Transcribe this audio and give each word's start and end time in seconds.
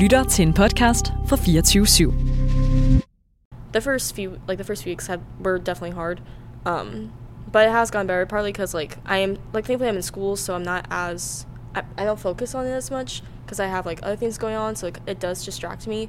lytter 0.00 0.24
til 0.24 0.46
en 0.46 0.52
podcast 0.52 1.12
fra 1.26 1.36
24 1.36 1.86
/7. 1.86 2.12
the 3.72 3.80
first 3.80 4.14
few 4.14 4.30
like 4.48 4.56
the 4.56 4.64
first 4.64 4.82
few 4.82 4.90
weeks 4.90 5.10
were 5.44 5.58
definitely 5.58 5.90
hard 5.90 6.22
um 6.66 7.12
but 7.52 7.66
it 7.66 7.70
has 7.70 7.90
gotten 7.90 8.06
better 8.06 8.26
partly 8.26 8.50
because 8.52 8.78
like 8.78 8.98
i 9.06 9.18
am 9.18 9.30
like 9.54 9.66
thankfully 9.66 9.88
i'm 9.90 9.96
in 9.96 10.02
school 10.02 10.36
so 10.36 10.54
i'm 10.54 10.62
not 10.62 10.86
as 10.90 11.46
i, 11.74 11.82
I 11.98 12.04
don't 12.06 12.18
focus 12.20 12.54
on 12.54 12.66
it 12.66 12.72
as 12.72 12.90
much 12.90 13.22
because 13.44 13.60
i 13.60 13.66
have 13.66 13.84
like 13.90 14.00
other 14.02 14.16
things 14.16 14.38
going 14.38 14.56
on 14.56 14.74
so 14.74 14.86
like 14.86 14.98
it 15.06 15.20
does 15.20 15.44
distract 15.44 15.86
me 15.86 16.08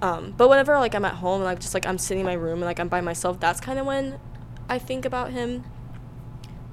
um 0.00 0.34
but 0.36 0.48
whenever 0.48 0.76
like 0.78 0.96
i'm 0.96 1.04
at 1.04 1.14
home 1.14 1.40
and 1.42 1.44
like 1.44 1.60
just 1.60 1.74
like 1.74 1.86
i'm 1.86 1.98
sitting 1.98 2.20
in 2.20 2.26
my 2.26 2.38
room 2.46 2.58
and 2.58 2.66
like 2.70 2.80
i'm 2.80 2.88
by 2.88 3.00
myself 3.00 3.38
that's 3.38 3.60
kind 3.60 3.78
of 3.78 3.86
when 3.86 4.18
i 4.68 4.78
think 4.80 5.04
about 5.04 5.30
him 5.30 5.62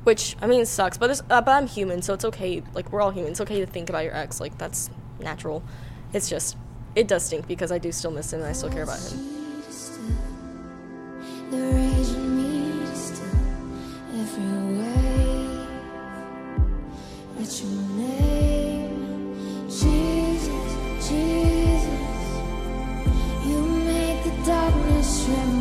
which 0.04 0.36
i 0.42 0.48
mean 0.48 0.62
it 0.62 0.68
sucks 0.68 0.98
but 0.98 1.12
uh, 1.30 1.42
but 1.42 1.52
i'm 1.52 1.68
human 1.68 2.02
so 2.02 2.12
it's 2.16 2.26
okay 2.26 2.64
like 2.74 2.92
we're 2.92 3.02
all 3.02 3.12
human 3.12 3.32
it's 3.32 3.42
okay 3.42 3.60
to 3.60 3.68
think 3.68 3.88
about 3.90 4.04
your 4.04 4.16
ex 4.16 4.40
like 4.42 4.58
that's 4.58 4.90
natural 5.20 5.62
it's 6.14 6.30
just 6.30 6.58
it 6.96 7.08
does 7.08 7.26
stink 7.26 7.48
because 7.48 7.72
i 7.72 7.78
do 7.78 7.92
still 7.92 8.12
miss 8.12 8.34
him 8.34 8.40
and 8.40 8.50
i 8.50 8.54
still 8.54 8.70
care 8.70 8.84
about 8.84 9.00
him 9.00 9.40
Jesus, 19.70 21.08
Jesus. 21.08 21.88
You 23.46 23.60
make 23.62 24.24
the 24.24 24.34
darkness 24.46 25.26
tremble, 25.26 25.59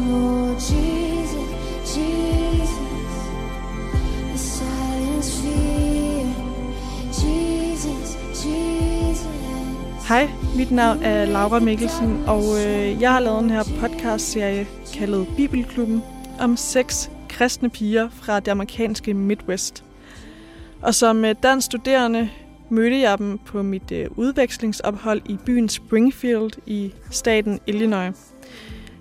Hej, 10.09 10.31
mit 10.57 10.71
navn 10.71 11.03
er 11.03 11.25
Laura 11.25 11.61
Mikkelsen, 11.61 12.25
og 12.27 12.43
øh, 12.43 13.01
jeg 13.01 13.13
har 13.13 13.21
lavet 13.21 13.43
den 13.43 13.51
her 13.51 13.63
podcast-serie 13.81 14.67
kaldet 14.95 15.27
Bibelklubben 15.37 16.03
om 16.41 16.57
seks 16.57 17.11
kristne 17.29 17.71
piger 17.71 18.09
fra 18.11 18.41
det 18.41 18.51
amerikanske 18.51 19.15
Midwest. 19.15 19.85
Og 20.83 20.95
som 20.95 21.25
øh, 21.25 21.35
dansk 21.43 21.65
studerende 21.65 22.31
mødte 22.71 23.01
jeg 23.01 23.19
dem 23.19 23.39
på 23.39 23.63
mit 23.63 23.93
øh, 23.93 24.07
udvekslingsophold 24.17 25.23
i 25.27 25.37
byen 25.47 25.69
Springfield 25.69 26.53
i 26.67 26.93
staten 27.11 27.61
Illinois. 27.67 28.15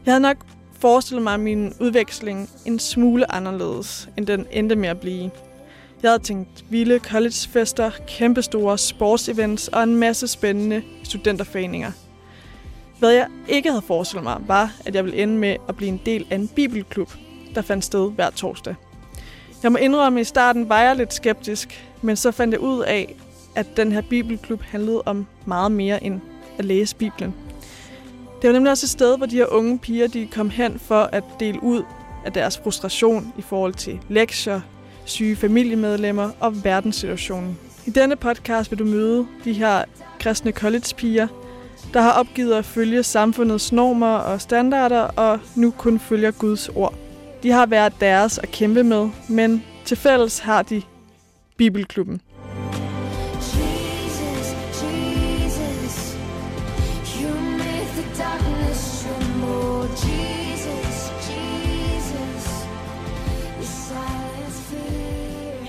Jeg 0.05 0.13
havde 0.13 0.21
nok 0.21 0.37
forestillet 0.79 1.23
mig 1.23 1.39
min 1.39 1.73
udveksling 1.79 2.49
en 2.65 2.79
smule 2.79 3.31
anderledes, 3.31 4.09
end 4.17 4.27
den 4.27 4.45
endte 4.51 4.75
med 4.75 4.89
at 4.89 4.99
blive. 4.99 5.29
Jeg 6.03 6.11
havde 6.11 6.23
tænkt 6.23 6.65
vilde 6.69 6.99
collegefester, 6.99 7.91
kæmpestore 8.07 8.77
sportsevents 8.77 9.67
og 9.67 9.83
en 9.83 9.95
masse 9.95 10.27
spændende 10.27 10.83
studenterforeninger. 11.03 11.91
Hvad 12.99 13.11
jeg 13.11 13.27
ikke 13.47 13.69
havde 13.69 13.81
forestillet 13.81 14.23
mig, 14.23 14.37
var, 14.47 14.73
at 14.85 14.95
jeg 14.95 15.05
ville 15.05 15.17
ende 15.17 15.37
med 15.37 15.55
at 15.67 15.75
blive 15.75 15.89
en 15.89 16.01
del 16.05 16.27
af 16.29 16.35
en 16.35 16.47
bibelklub, 16.47 17.11
der 17.55 17.61
fandt 17.61 17.85
sted 17.85 18.11
hver 18.11 18.29
torsdag. 18.29 18.75
Jeg 19.63 19.71
må 19.71 19.77
indrømme, 19.77 20.19
at 20.19 20.21
i 20.21 20.29
starten 20.29 20.69
var 20.69 20.81
jeg 20.81 20.95
lidt 20.95 21.13
skeptisk, 21.13 21.87
men 22.01 22.15
så 22.15 22.31
fandt 22.31 22.53
jeg 22.53 22.59
ud 22.59 22.83
af, 22.83 23.15
at 23.55 23.77
den 23.77 23.91
her 23.91 24.01
bibelklub 24.01 24.61
handlede 24.61 25.01
om 25.05 25.25
meget 25.45 25.71
mere 25.71 26.03
end 26.03 26.21
at 26.57 26.65
læse 26.65 26.95
Bibelen. 26.95 27.35
Det 28.41 28.47
var 28.47 28.53
nemlig 28.53 28.71
også 28.71 28.85
et 28.85 28.89
sted, 28.89 29.17
hvor 29.17 29.25
de 29.25 29.35
her 29.35 29.53
unge 29.53 29.79
piger 29.79 30.07
de 30.07 30.27
kom 30.31 30.49
hen 30.49 30.79
for 30.79 31.09
at 31.11 31.23
dele 31.39 31.63
ud 31.63 31.83
af 32.25 32.33
deres 32.33 32.57
frustration 32.57 33.33
i 33.37 33.41
forhold 33.41 33.73
til 33.73 33.99
lektier, 34.09 34.61
syge 35.09 35.35
familiemedlemmer 35.35 36.31
og 36.39 36.63
verdenssituationen. 36.63 37.57
I 37.85 37.89
denne 37.89 38.15
podcast 38.15 38.71
vil 38.71 38.79
du 38.79 38.85
møde 38.85 39.27
de 39.43 39.53
her 39.53 39.83
kristne 40.19 40.51
collegepiger, 40.51 41.27
der 41.93 42.01
har 42.01 42.11
opgivet 42.11 42.53
at 42.53 42.65
følge 42.65 43.03
samfundets 43.03 43.71
normer 43.71 44.15
og 44.17 44.41
standarder 44.41 45.01
og 45.01 45.39
nu 45.55 45.71
kun 45.71 45.99
følger 45.99 46.31
Guds 46.31 46.69
ord. 46.69 46.93
De 47.43 47.51
har 47.51 47.65
været 47.65 47.93
deres 47.99 48.37
at 48.37 48.51
kæmpe 48.51 48.83
med, 48.83 49.09
men 49.29 49.63
til 49.85 49.97
fælles 49.97 50.39
har 50.39 50.61
de 50.61 50.81
Bibelklubben. 51.57 52.21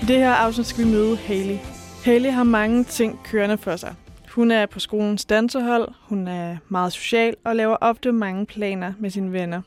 Det 0.09 0.17
her 0.17 0.33
afsnit 0.33 0.67
skal 0.67 0.85
vi 0.85 0.89
møde 0.89 1.17
Haley. 1.17 1.57
Haley 2.05 2.29
har 2.29 2.43
mange 2.43 2.83
ting 2.83 3.19
kørende 3.23 3.57
for 3.57 3.75
sig. 3.75 3.95
Hun 4.31 4.51
er 4.51 4.65
på 4.65 4.79
skolens 4.79 5.25
dansehold, 5.25 5.89
hun 6.01 6.27
er 6.27 6.57
meget 6.69 6.93
social 6.93 7.35
og 7.43 7.55
laver 7.55 7.77
ofte 7.81 8.11
mange 8.11 8.45
planer 8.45 8.93
med 8.99 9.09
sine 9.09 9.31
venner. 9.31 9.61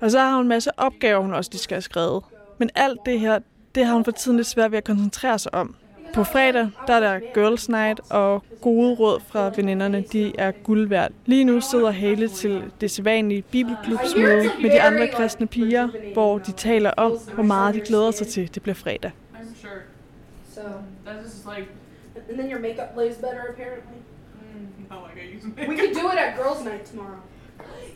Og 0.00 0.10
så 0.10 0.18
har 0.18 0.34
hun 0.36 0.44
en 0.44 0.48
masse 0.48 0.70
opgaver, 0.76 1.20
hun 1.20 1.34
også 1.34 1.50
lige 1.52 1.60
skal 1.60 1.74
have 1.74 1.82
skrevet. 1.82 2.22
Men 2.58 2.70
alt 2.74 3.00
det 3.06 3.20
her, 3.20 3.38
det 3.74 3.86
har 3.86 3.94
hun 3.94 4.04
for 4.04 4.10
tiden 4.10 4.36
lidt 4.36 4.46
svært 4.46 4.70
ved 4.70 4.78
at 4.78 4.84
koncentrere 4.84 5.38
sig 5.38 5.54
om. 5.54 5.74
På 6.14 6.24
fredag, 6.24 6.70
der 6.86 6.94
er 6.94 7.00
der 7.00 7.20
girls 7.34 7.68
night, 7.68 8.00
og 8.10 8.42
gode 8.60 8.94
råd 8.94 9.20
fra 9.28 9.52
veninderne, 9.56 10.04
de 10.12 10.32
er 10.38 10.50
guld 10.50 10.88
værd. 10.88 11.10
Lige 11.26 11.44
nu 11.44 11.60
sidder 11.60 11.90
Haley 11.90 12.28
til 12.28 12.62
det 12.80 12.90
sædvanlige 12.90 13.42
bibelklubsmøde 13.42 14.50
med 14.62 14.70
de 14.70 14.82
andre 14.82 15.08
kristne 15.08 15.46
piger, 15.46 15.88
hvor 16.12 16.38
de 16.38 16.52
taler 16.52 16.90
om, 16.90 17.12
hvor 17.34 17.44
meget 17.44 17.74
de 17.74 17.80
glæder 17.80 18.10
sig 18.10 18.26
til, 18.26 18.54
det 18.54 18.62
bliver 18.62 18.74
fredag. 18.74 19.10
I'm. 20.56 20.64
So, 20.64 20.84
That's 21.04 21.24
just 21.24 21.46
like, 21.46 21.68
and 22.14 22.38
then 22.38 22.48
your 22.48 22.58
makeup 22.58 22.96
lays 22.96 23.16
better 23.16 23.40
apparently. 23.40 23.98
mm, 24.38 24.68
not 24.90 25.02
like 25.02 25.18
I 25.18 25.22
use 25.22 25.44
We 25.44 25.76
could 25.76 25.92
do 25.92 26.10
it 26.10 26.18
at 26.18 26.36
girls' 26.36 26.64
night 26.64 26.86
tomorrow. 26.86 27.20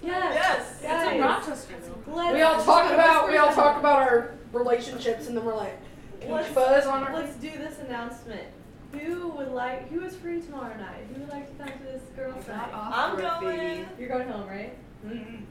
Yes, 0.03 0.79
it's 0.83 1.13
in 1.13 1.21
Rochester 1.21 1.75
though. 2.07 2.33
We 2.33 2.43
all 2.43 2.63
talk 2.63 2.93
about 2.93 3.29
we 3.29 3.37
all 3.37 3.53
talk 3.53 3.79
about 3.79 4.09
our 4.09 4.35
relationships, 4.53 5.27
and 5.27 5.37
then 5.37 5.45
we're 5.45 5.57
like, 5.57 5.77
peach 6.21 6.47
fuzz 6.55 6.87
on 6.87 7.03
our. 7.05 7.15
Let's 7.15 7.37
do 7.37 7.51
this 7.51 7.79
announcement. 7.81 8.47
Who 8.93 9.29
would 9.31 9.49
like? 9.49 9.89
Who 9.91 10.05
is 10.05 10.17
free 10.17 10.41
tomorrow 10.41 10.77
night? 10.77 11.07
Who 11.13 11.21
would 11.21 11.31
like 11.31 11.51
to 11.51 11.65
come 11.65 11.79
to 11.79 11.85
this 11.85 12.03
girls' 12.15 12.47
night? 12.47 12.71
I'm 12.73 13.19
going. 13.19 13.87
You're 13.99 14.09
going 14.09 14.29
home, 14.29 14.49
right? 14.49 14.77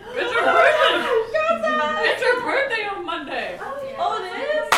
It's 0.00 0.32
your 0.32 0.42
birthday! 0.42 2.08
it's 2.08 2.22
your 2.22 2.40
birthday 2.40 2.86
on 2.86 3.04
Monday! 3.04 3.58
Oh, 3.60 4.24
it 4.24 4.72
is. 4.72 4.77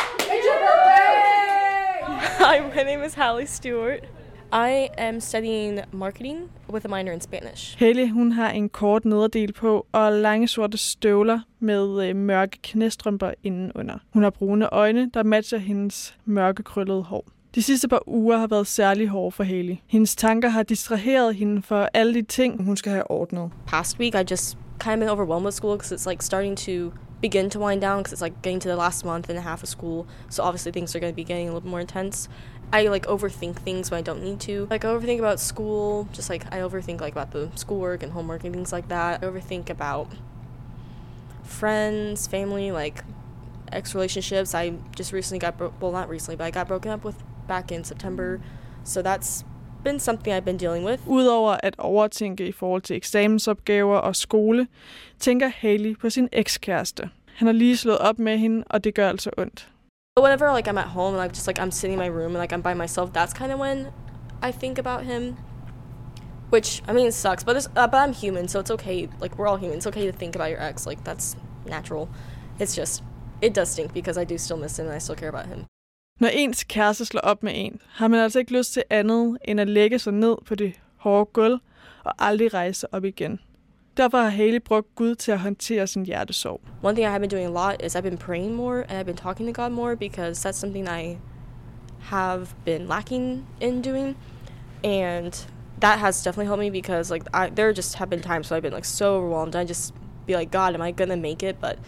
Hi, 2.42 2.58
my 2.74 2.82
name 2.82 3.02
is 3.02 3.14
Hallie 3.14 3.46
Stewart. 3.46 4.04
I 4.50 4.88
am 4.98 5.20
studying 5.20 5.80
marketing 5.92 6.48
with 6.72 6.86
a 6.86 6.88
minor 6.88 7.12
in 7.12 7.20
Spanish. 7.20 7.76
Haley, 7.78 8.08
hun 8.08 8.32
har 8.32 8.50
en 8.50 8.68
kort 8.68 9.04
nederdel 9.04 9.52
på 9.52 9.86
og 9.92 10.12
lange 10.12 10.48
sorte 10.48 10.78
støvler 10.78 11.40
med 11.58 12.08
øh, 12.08 12.16
mørke 12.16 12.58
knæstrømper 12.62 13.30
indenunder. 13.42 13.98
Hun 14.12 14.22
har 14.22 14.30
brune 14.30 14.74
øjne, 14.74 15.10
der 15.14 15.22
matcher 15.22 15.58
hendes 15.58 16.16
mørke 16.24 16.62
krøllede 16.62 17.02
hår. 17.02 17.24
De 17.54 17.62
sidste 17.62 17.88
par 17.88 18.02
uger 18.08 18.38
har 18.38 18.46
været 18.46 18.66
særlig 18.66 19.08
hårde 19.08 19.32
for 19.32 19.44
Haley. 19.44 19.76
Hendes 19.86 20.16
tanker 20.16 20.48
har 20.48 20.62
distraheret 20.62 21.34
hende 21.34 21.62
for 21.62 21.88
alle 21.94 22.14
de 22.14 22.22
ting, 22.22 22.64
hun 22.64 22.76
skal 22.76 22.92
have 22.92 23.10
ordnet. 23.10 23.50
Past 23.66 23.98
week, 23.98 24.14
I 24.14 24.24
just 24.30 24.58
kind 24.78 24.94
of 24.94 24.98
been 24.98 25.08
overwhelmed 25.08 25.44
with 25.44 25.54
school 25.54 25.76
because 25.76 25.92
it's 25.92 26.10
like 26.10 26.22
starting 26.22 26.58
to 26.58 26.92
begin 27.20 27.50
to 27.50 27.58
wind 27.58 27.80
down 27.80 27.98
because 27.98 28.12
it's 28.12 28.22
like 28.22 28.40
getting 28.42 28.60
to 28.60 28.68
the 28.68 28.76
last 28.76 29.04
month 29.04 29.28
and 29.28 29.38
a 29.38 29.42
half 29.42 29.62
of 29.62 29.68
school. 29.68 30.06
So 30.28 30.42
obviously 30.42 30.72
things 30.72 30.94
are 30.94 31.00
going 31.00 31.12
to 31.12 31.16
be 31.16 31.24
getting 31.24 31.48
a 31.48 31.52
little 31.52 31.68
more 31.68 31.80
intense. 31.80 32.28
I 32.72 32.86
like 32.86 33.04
overthink 33.06 33.56
things 33.56 33.90
when 33.90 33.98
I 33.98 34.02
don't 34.02 34.22
need 34.22 34.40
to. 34.40 34.66
Like 34.70 34.84
I 34.84 34.88
overthink 34.88 35.18
about 35.18 35.40
school, 35.40 36.08
just 36.12 36.30
like 36.30 36.52
I 36.52 36.58
overthink 36.60 37.00
like 37.00 37.12
about 37.12 37.32
the 37.32 37.50
schoolwork 37.56 38.02
and 38.02 38.12
homework 38.12 38.44
and 38.44 38.54
things 38.54 38.72
like 38.72 38.88
that. 38.88 39.22
I 39.22 39.26
overthink 39.26 39.68
about 39.70 40.08
friends, 41.42 42.26
family, 42.26 42.70
like 42.70 43.04
ex 43.72 43.94
relationships. 43.94 44.54
I 44.54 44.74
just 44.94 45.12
recently 45.12 45.40
got 45.40 45.58
bro- 45.58 45.74
well, 45.80 45.92
not 45.92 46.08
recently, 46.08 46.36
but 46.36 46.44
I 46.44 46.50
got 46.50 46.68
broken 46.68 46.90
up 46.90 47.04
with 47.04 47.16
back 47.48 47.72
in 47.72 47.82
September. 47.82 48.38
Mm. 48.38 48.42
So 48.84 49.02
that's 49.02 49.44
been 49.84 50.00
something 50.00 50.36
I've 50.36 50.44
been 50.44 50.58
dealing 50.58 50.86
with. 50.86 51.02
Udover 51.06 51.56
at 51.62 51.74
overtænke 51.78 52.48
i 52.48 52.52
forhold 52.52 52.82
til 52.82 52.96
eksamensopgaver 52.96 53.96
og 53.96 54.16
skole, 54.16 54.66
tænker 55.18 55.50
Haley 55.54 55.98
på 55.98 56.10
sin 56.10 56.28
ekskæreste. 56.32 57.10
Han 57.34 57.46
har 57.46 57.52
lige 57.52 57.76
slået 57.76 57.98
op 57.98 58.18
med 58.18 58.38
hende, 58.38 58.64
og 58.70 58.84
det 58.84 58.94
gør 58.94 59.08
altså 59.08 59.30
ondt. 59.38 59.68
But 60.16 60.24
whenever 60.24 60.56
like 60.56 60.70
I'm 60.70 60.78
at 60.78 60.88
home 60.88 61.16
and 61.16 61.22
like 61.22 61.36
just 61.36 61.46
like 61.46 61.62
I'm 61.62 61.70
sitting 61.70 61.92
in 61.92 61.98
my 61.98 62.18
room 62.18 62.36
and 62.36 62.40
like 62.42 62.52
I'm 62.52 62.62
by 62.62 62.74
myself, 62.74 63.10
that's 63.16 63.32
kind 63.32 63.52
of 63.52 63.60
when 63.60 63.86
I 64.48 64.52
think 64.52 64.78
about 64.78 65.04
him. 65.04 65.36
Which 66.52 66.82
I 66.88 66.92
mean 66.92 67.06
it 67.06 67.14
sucks, 67.14 67.44
but 67.44 67.56
it's, 67.56 67.68
uh, 67.76 67.86
but 67.86 67.98
I'm 68.04 68.12
human, 68.12 68.48
so 68.48 68.58
it's 68.60 68.70
okay. 68.70 69.08
Like 69.20 69.38
we're 69.38 69.48
all 69.50 69.58
human. 69.58 69.76
It's 69.76 69.86
okay 69.86 70.06
to 70.10 70.12
think 70.12 70.34
about 70.34 70.50
your 70.50 70.60
ex. 70.60 70.86
Like 70.86 71.04
that's 71.04 71.36
natural. 71.64 72.08
It's 72.58 72.74
just 72.80 73.02
it 73.40 73.54
does 73.54 73.70
stink 73.70 73.92
because 73.92 74.18
I 74.18 74.24
do 74.24 74.36
still 74.38 74.56
miss 74.56 74.78
him 74.78 74.86
and 74.86 74.94
I 74.94 74.98
still 74.98 75.16
care 75.16 75.28
about 75.28 75.46
him. 75.46 75.66
Når 76.20 76.28
ens 76.28 76.64
kæreste 76.64 77.04
slår 77.04 77.20
op 77.20 77.42
med 77.42 77.52
en, 77.54 77.80
har 77.88 78.08
man 78.08 78.20
altså 78.20 78.38
ikke 78.38 78.58
lyst 78.58 78.72
til 78.72 78.82
andet 78.90 79.38
end 79.44 79.60
at 79.60 79.68
lægge 79.68 79.98
sig 79.98 80.12
ned 80.12 80.36
på 80.46 80.54
det 80.54 80.72
hårde 80.96 81.24
gulv 81.32 81.58
og 82.04 82.12
aldrig 82.18 82.54
rejse 82.54 82.80
sig 82.80 82.88
op 82.92 83.04
igen. 83.04 83.40
Derfor 83.96 84.18
har 84.18 84.28
Haley 84.28 84.60
brugt 84.64 84.94
Gud 84.94 85.14
til 85.14 85.32
at 85.32 85.38
håndtere 85.38 85.86
sin 85.86 86.06
hjertesorg. 86.06 86.60
One 86.82 86.94
thing 86.94 87.06
I 87.06 87.10
have 87.10 87.20
been 87.20 87.30
doing 87.30 87.56
a 87.56 87.70
lot 87.70 87.84
is 87.84 87.96
I've 87.96 88.02
been 88.02 88.18
praying 88.18 88.54
more 88.54 88.80
and 88.88 88.92
I've 88.92 89.04
been 89.04 89.16
talking 89.16 89.54
to 89.54 89.62
God 89.62 89.72
more 89.72 89.96
because 89.96 90.48
that's 90.48 90.58
something 90.58 90.88
I 90.88 91.18
have 92.00 92.46
been 92.64 92.88
lacking 92.88 93.46
in 93.60 93.82
doing. 93.82 94.16
And 94.84 95.46
that 95.80 95.98
has 95.98 96.24
definitely 96.24 96.46
helped 96.46 96.60
me 96.60 96.70
because 96.70 97.14
like 97.14 97.22
I, 97.34 97.50
there 97.50 97.72
just 97.76 97.94
have 97.94 98.10
been 98.10 98.22
times 98.22 98.50
where 98.50 98.56
I've 98.56 98.62
been 98.62 98.74
like 98.74 98.84
so 98.84 99.16
overwhelmed. 99.16 99.56
I 99.56 99.64
just 99.64 99.94
be 100.26 100.36
like, 100.36 100.50
God, 100.50 100.74
am 100.74 100.82
I 100.82 100.92
gonna 100.92 101.16
make 101.16 101.42
it? 101.42 101.56
But 101.60 101.78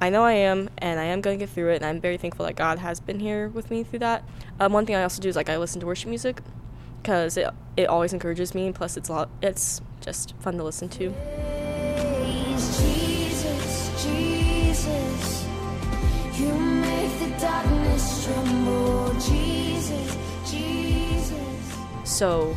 I 0.00 0.10
know 0.10 0.22
I 0.22 0.34
am, 0.34 0.70
and 0.78 1.00
I 1.00 1.04
am 1.04 1.20
gonna 1.20 1.36
get 1.36 1.50
through 1.50 1.70
it. 1.72 1.76
And 1.76 1.84
I'm 1.84 2.00
very 2.00 2.16
thankful 2.16 2.46
that 2.46 2.54
God 2.56 2.78
has 2.78 3.00
been 3.00 3.18
here 3.18 3.48
with 3.48 3.70
me 3.70 3.82
through 3.82 3.98
that. 4.00 4.22
Um, 4.60 4.72
one 4.72 4.86
thing 4.86 4.94
I 4.94 5.02
also 5.02 5.20
do 5.20 5.28
is 5.28 5.36
like 5.36 5.48
I 5.48 5.56
listen 5.56 5.80
to 5.80 5.86
worship 5.86 6.08
music 6.08 6.40
because 7.02 7.36
it 7.36 7.48
it 7.76 7.88
always 7.88 8.12
encourages 8.12 8.54
me. 8.54 8.70
Plus, 8.72 8.96
it's 8.96 9.08
a 9.08 9.12
lot. 9.12 9.30
It's 9.42 9.80
just 10.00 10.34
fun 10.38 10.56
to 10.56 10.64
listen 10.64 10.88
to. 10.90 11.12
Jesus, 12.56 14.04
Jesus. 14.04 15.46
You 16.38 16.54
make 16.54 17.18
the 17.18 17.40
darkness 17.40 18.24
tremble. 18.24 19.14
Jesus, 19.14 20.16
Jesus. 20.48 21.76
So 22.04 22.54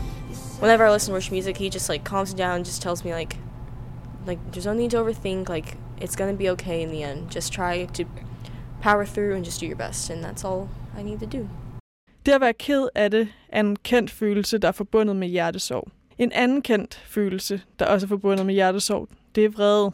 whenever 0.59 0.85
I 0.85 0.91
listen 0.91 1.07
to 1.07 1.13
worship 1.13 1.31
music, 1.31 1.57
he 1.57 1.71
just 1.71 1.89
like 1.89 2.03
calms 2.03 2.33
me 2.33 2.37
down 2.37 2.57
and 2.57 2.65
just 2.65 2.83
tells 2.83 3.03
me 3.03 3.13
like 3.13 3.37
like 4.27 4.39
there's 4.51 4.67
no 4.67 4.73
need 4.73 4.91
to 4.91 4.97
overthink, 4.97 5.49
like 5.49 5.77
it's 6.03 6.15
gonna 6.17 6.37
be 6.37 6.51
okay 6.51 6.81
in 6.81 6.89
the 6.89 7.11
end. 7.11 7.35
Just 7.35 7.53
try 7.53 7.85
to 7.85 8.03
power 8.81 9.05
through 9.05 9.35
and 9.35 9.45
just 9.45 9.61
do 9.61 9.67
your 9.67 9.77
best 9.77 10.09
and 10.09 10.25
that's 10.25 10.47
all 10.47 10.67
I 10.99 11.03
need 11.03 11.19
to 11.19 11.37
do. 11.37 11.47
Det 12.25 12.31
at 12.31 12.41
være 12.41 12.53
ked 12.53 12.87
af 12.95 13.11
det 13.11 13.27
er 13.49 13.59
en 13.59 13.75
kendt 13.75 14.11
følelse, 14.11 14.57
der 14.57 14.67
er 14.67 14.71
forbundet 14.71 15.15
med 15.15 15.27
hjertesorg. 15.27 15.87
En 16.17 16.31
anden 16.31 16.61
kendt 16.61 17.01
følelse, 17.05 17.61
der 17.79 17.85
også 17.85 18.05
er 18.05 18.07
forbundet 18.07 18.45
med 18.45 18.53
hjertesorg, 18.53 19.09
det 19.35 19.45
er 19.45 19.49
vrede. 19.49 19.91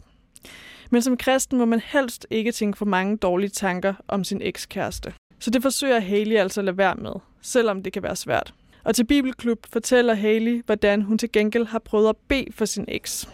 Men 0.90 1.02
som 1.02 1.16
kristen 1.16 1.58
må 1.58 1.64
man 1.64 1.80
helst 1.80 2.26
ikke 2.30 2.52
tænke 2.52 2.78
for 2.78 2.84
mange 2.84 3.16
dårlige 3.16 3.50
tanker 3.50 3.94
om 4.08 4.24
sin 4.24 4.42
ekskæreste. 4.42 5.12
Så 5.38 5.50
det 5.50 5.62
forsøger 5.62 6.00
Haley 6.00 6.36
altså 6.36 6.60
at 6.60 6.64
lade 6.64 6.78
være 6.78 6.94
med, 6.94 7.12
selvom 7.42 7.82
det 7.82 7.92
kan 7.92 8.02
være 8.02 8.16
svært. 8.16 8.54
Og 8.84 8.94
til 8.94 9.04
Bibelklub 9.04 9.58
fortæller 9.72 10.14
Haley, 10.14 10.62
hvordan 10.66 11.02
hun 11.02 11.18
til 11.18 11.32
gengæld 11.32 11.66
har 11.66 11.78
prøvet 11.78 12.08
at 12.08 12.16
bede 12.28 12.52
for 12.52 12.64
sin 12.64 12.84
eks. 12.88 13.28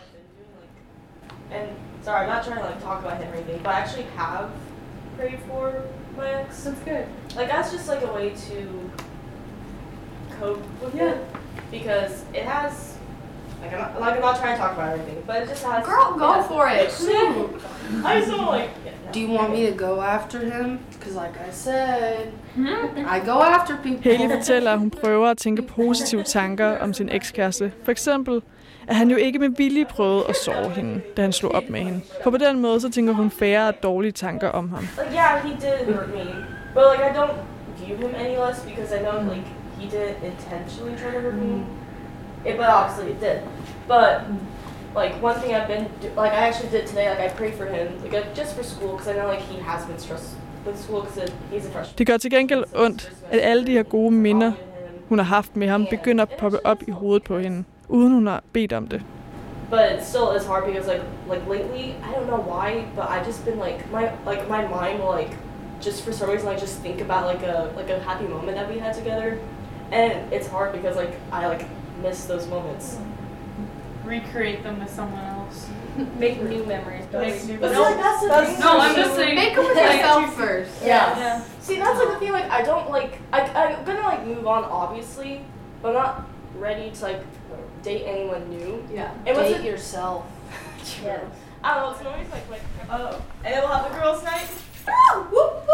And 1.53 1.83
sorry, 2.05 2.21
I'm 2.25 2.29
not 2.35 2.45
trying 2.47 2.59
to 2.59 2.65
like 2.71 2.83
talk 2.83 2.99
about 3.05 3.17
him 3.23 3.33
or 3.33 3.37
anything, 3.37 3.61
but 3.62 3.75
I 3.75 3.79
actually 3.81 4.06
have 4.17 4.51
prayed 5.17 5.39
for 5.49 5.83
my 6.17 6.29
ex. 6.41 6.65
That's 6.65 6.81
good. 6.81 7.06
Like 7.37 7.49
that's 7.49 7.71
just 7.73 7.89
like 7.89 8.03
a 8.03 8.12
way 8.12 8.29
to 8.49 8.91
cope 10.39 10.62
with 10.83 10.95
Yeah. 10.95 11.11
it 11.12 11.19
because 11.71 12.25
it 12.35 12.45
has 12.45 12.73
like 13.62 13.73
I'm 13.73 13.81
not, 13.81 14.01
like 14.01 14.15
I'm 14.17 14.21
not 14.21 14.37
trying 14.39 14.56
to 14.56 14.62
talk 14.62 14.73
about 14.73 14.93
everything, 14.93 15.23
but 15.27 15.43
it 15.43 15.49
just 15.49 15.65
has. 15.65 15.87
Girl, 15.87 16.15
go 16.19 16.33
has- 16.33 16.47
for 16.47 16.69
it. 16.69 16.91
Shoot. 16.93 17.61
I 18.05 18.19
just 18.19 18.31
don't 18.31 18.47
like. 18.47 18.71
Do 19.12 19.21
you 19.21 19.29
want 19.29 19.53
me 19.53 19.67
to 19.67 19.73
go 19.73 20.01
after 20.03 20.39
him? 20.41 20.81
Because, 20.91 21.15
like 21.15 21.37
I 21.49 21.51
said, 21.51 22.33
hmm? 22.55 23.06
I 23.06 23.21
go 23.21 23.43
after 23.43 23.77
people. 23.77 24.03
Haley 24.03 24.29
fortæller, 24.29 24.73
at 24.73 24.79
hun 24.79 24.91
prøver 24.91 25.29
at 25.31 25.39
tænke 25.39 25.62
positive 25.62 26.23
tanker 26.25 26.79
om 26.79 26.95
sin 26.95 27.09
ekskæreste. 27.09 27.73
For 27.85 27.91
eksempel, 27.91 28.43
at 28.88 28.96
han 28.96 29.10
jo 29.10 29.16
ikke 29.16 29.38
med 29.38 29.48
vilje 29.48 29.84
prøvede 29.84 30.25
at 30.28 30.36
sove 30.36 30.70
hende, 30.70 31.00
da 31.16 31.22
han 31.22 31.32
slog 31.32 31.52
op 31.54 31.69
med 31.69 31.81
hende. 31.81 32.00
For 32.22 32.31
på 32.31 32.36
den 32.36 32.60
måde, 32.60 32.81
så 32.81 32.90
tænker 32.90 33.12
hun 33.12 33.31
færre 33.31 33.72
dårlige 33.72 34.12
tanker 34.12 34.48
om 34.48 34.70
ham. 34.70 34.88
Like 34.98 35.14
yeah, 35.14 35.42
he 35.46 35.50
did 35.50 35.94
hurt 35.94 36.08
me, 36.08 36.26
but 36.75 36.82
like 36.92 37.04
I 37.10 37.12
don't 37.20 37.36
view 37.84 37.96
him 37.96 38.14
any 38.25 38.36
less 38.46 38.58
because 38.62 38.90
I 38.96 38.98
know 38.98 39.34
like 39.34 39.46
he 39.81 39.86
didn't 39.96 40.19
intentionally 40.32 40.96
try 41.00 41.10
to 41.16 41.20
hurt 41.20 41.34
me. 41.34 41.52
It, 42.46 42.56
but 42.56 42.69
obviously 42.78 43.06
it 43.14 43.20
did. 43.20 43.38
But 43.88 44.10
like 45.00 45.12
one 45.28 45.36
thing 45.40 45.50
I've 45.56 45.69
been 45.75 45.84
do- 46.02 46.22
like 46.22 46.32
I 46.38 46.42
actually 46.48 46.70
did 46.76 46.84
today. 46.90 47.06
Like 47.12 47.22
I 47.28 47.31
prayed 47.40 47.54
for 47.60 47.66
him, 47.76 47.86
like 48.04 48.14
uh, 48.19 48.36
just 48.40 48.50
for 48.56 48.64
school, 48.64 48.90
because 48.96 49.08
I 49.12 49.14
know 49.19 49.28
like 49.34 49.44
he 49.52 49.56
has 49.70 49.81
been 49.90 49.98
stressed 50.06 50.31
with 50.66 50.78
school 50.84 51.00
because 51.04 51.32
he's 51.52 51.66
a 51.69 51.72
freshman. 51.75 51.94
Det 51.98 52.06
gør 52.06 52.16
til 52.16 52.31
gengæld 52.31 52.64
ondt, 52.76 53.12
at 53.31 53.40
alle 53.40 53.66
de 53.66 53.72
her 53.72 53.82
gode 53.82 54.10
minder, 54.10 54.52
hun 55.08 55.19
har 55.19 55.25
haft 55.25 55.56
med 55.56 55.69
ham, 55.69 55.86
begynder 55.90 56.22
at 56.22 56.31
poppe 56.38 56.66
op 56.66 56.82
i 56.88 56.90
hovedet 56.90 57.22
på 57.22 57.38
hende, 57.38 57.64
uden 57.88 58.12
hun 58.12 58.26
har 58.26 58.40
bedt 58.52 58.72
om 58.72 58.86
det. 58.88 59.02
But 59.70 59.92
it 59.92 60.04
still 60.04 60.31
is 60.36 60.46
hard 60.46 60.64
because 60.66 60.86
like 60.92 61.02
like 61.28 61.42
lately 61.48 61.94
I 62.02 62.12
don't 62.14 62.26
know 62.26 62.40
why, 62.52 62.84
but 62.96 63.04
I've 63.10 63.26
just 63.26 63.44
been 63.44 63.58
like 63.58 63.90
my 63.92 64.10
like 64.26 64.48
my 64.48 64.62
mind 64.69 64.98
will 65.02 65.10
like 65.20 65.36
just 65.81 66.04
for 66.04 66.12
some 66.12 66.31
reason 66.31 66.48
like 66.48 66.60
just 66.60 66.82
think 66.82 67.00
about 67.00 67.26
like 67.26 67.42
a 67.42 67.70
like 67.76 67.90
a 67.90 67.98
happy 67.98 68.26
moment 68.28 68.56
that 68.56 68.69
we 68.72 68.78
had 68.81 68.94
together, 68.94 69.38
and 69.92 70.32
it's 70.32 70.48
hard 70.48 70.72
because 70.72 70.96
like 70.96 71.14
I 71.32 71.48
like 71.48 71.66
miss 72.02 72.25
those 72.26 72.46
moments. 72.50 72.96
Recreate 74.04 74.62
them 74.62 74.81
with 74.81 74.90
someone 74.90 75.25
else. 75.25 75.66
Make 76.19 76.42
new 76.42 76.62
memories. 76.64 77.04
But, 77.10 77.20
Make 77.22 77.44
new 77.46 77.58
but 77.58 77.72
memories. 77.72 77.78
like 77.78 77.96
that's 78.04 78.20
the 78.20 78.28
That's- 78.28 78.50
thing. 78.50 78.60
no, 78.60 78.78
I'm 78.78 78.94
just 78.94 79.14
saying- 79.16 79.34
Make 79.34 79.54
them 79.54 79.64
with 79.64 79.76
yourself 79.78 80.20
you- 80.22 80.31
first. 80.32 80.70
Yeah. 80.84 81.19
Yeah. 81.19 81.42
See, 81.60 81.78
that's 81.78 81.98
like 81.98 82.08
the 82.12 82.19
thing. 82.19 82.32
Like 82.32 82.50
I 82.50 82.62
don't 82.62 82.90
like 82.90 83.19
I 83.32 83.40
I'm 83.40 83.84
gonna 83.86 84.02
like 84.02 84.26
move 84.26 84.46
on 84.46 84.64
obviously, 84.64 85.40
but 85.81 85.88
I'm 85.88 85.94
not 85.94 86.28
ready 86.58 86.90
to 86.90 87.02
like 87.04 87.20
date 87.84 88.02
anyone 88.14 88.44
new. 88.56 88.70
Yeah. 88.94 89.10
And 89.26 89.36
what's 89.36 89.50
Date 89.50 89.60
it- 89.60 89.70
yourself. 89.72 90.22
Don't 91.02 91.06
know. 91.06 91.90
It's 91.90 92.06
always 92.06 92.28
like 92.34 92.46
like 92.50 92.64
oh, 92.90 93.20
and 93.44 93.54
then 93.54 93.60
we'll 93.62 93.72
have 93.76 93.86
the 93.90 93.98
girls' 94.00 94.22
night. 94.22 94.48
Woo! 94.86 95.22
Whoop. 95.32 95.64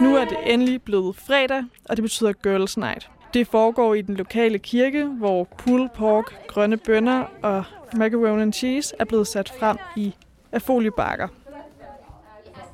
Nu 0.00 0.16
er 0.16 0.24
det 0.24 0.38
endelig 0.52 0.82
blevet 0.82 1.16
fredag, 1.16 1.64
og 1.88 1.96
det 1.96 2.02
betyder 2.02 2.32
Girls 2.32 2.76
Night. 2.76 3.10
Det 3.34 3.46
foregår 3.46 3.94
i 3.94 4.02
den 4.02 4.14
lokale 4.16 4.58
kirke, 4.58 5.04
hvor 5.04 5.44
pulled 5.58 5.88
pork, 5.88 6.46
grønne 6.46 6.76
bønner 6.76 7.24
og 7.42 7.64
macaroni 7.94 8.42
and 8.42 8.52
cheese 8.52 8.94
er 8.98 9.04
blevet 9.04 9.26
sat 9.26 9.48
frem 9.60 9.78
i 9.96 10.14
af 10.52 10.62
foliebakker. 10.62 11.28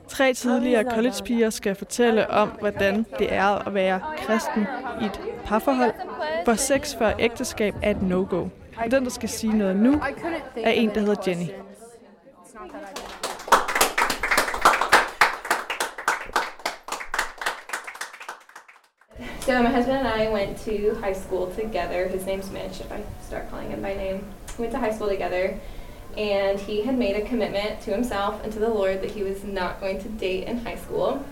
Tre 0.08 0.34
tidligere 0.34 0.84
collegepiger 0.90 1.50
skal 1.50 1.74
fortælle 1.74 2.30
om, 2.30 2.48
hvordan 2.48 3.06
det 3.18 3.32
er 3.32 3.66
at 3.66 3.74
være 3.74 4.00
kristen 4.18 4.66
i 5.02 5.04
et 5.04 5.20
parforhold, 5.44 5.92
hvor 6.44 6.54
sex 6.54 6.96
før 6.96 7.12
ægteskab 7.18 7.74
er 7.82 7.90
et 7.90 8.02
no-go. 8.02 8.48
Og 8.84 8.90
den, 8.90 9.04
der 9.04 9.10
skal 9.10 9.28
sige 9.28 9.58
noget 9.58 9.76
nu, 9.76 10.00
er 10.56 10.70
en, 10.70 10.90
der 10.94 11.00
hedder 11.00 11.22
Jenny. 11.26 11.46
So 19.40 19.62
my 19.62 19.68
husband 19.76 20.06
and 20.06 20.22
I 20.22 20.28
went 20.28 20.58
to 20.58 20.94
high 21.00 21.14
school 21.14 21.46
together. 21.54 22.08
His 22.08 22.26
name's 22.26 22.50
Mitch, 22.52 22.80
if 22.80 22.92
I 22.92 23.00
start 23.28 23.42
calling 23.50 23.70
him 23.70 23.80
by 23.80 23.94
name. 23.94 24.20
We 24.58 24.64
went 24.64 24.72
to 24.72 24.78
high 24.78 24.94
school 24.94 25.08
together, 25.08 25.54
and 26.18 26.58
he 26.58 26.82
had 26.82 26.98
made 26.98 27.14
a 27.14 27.24
commitment 27.24 27.80
to 27.82 27.92
himself 27.92 28.42
and 28.42 28.52
to 28.52 28.58
the 28.58 28.68
Lord 28.68 29.00
that 29.02 29.12
he 29.12 29.22
was 29.22 29.44
not 29.44 29.80
going 29.80 30.02
to 30.02 30.08
date 30.08 30.48
in 30.48 30.58
high 30.58 30.76
school. 30.76 31.24